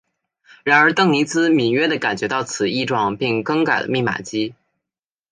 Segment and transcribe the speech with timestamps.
[0.63, 4.55] 然而邓尼兹敏锐地感觉到此异状并更改了密码机。